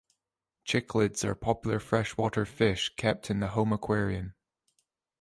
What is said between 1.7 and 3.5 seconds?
freshwater fish kept in the